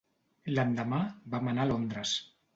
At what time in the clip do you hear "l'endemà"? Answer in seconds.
0.53-1.03